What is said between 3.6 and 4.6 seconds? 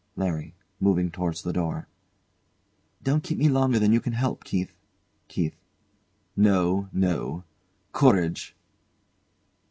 than you can help,